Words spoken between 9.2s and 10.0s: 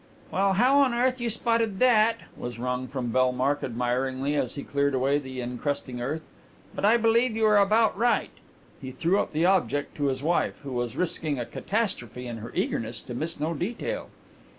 the object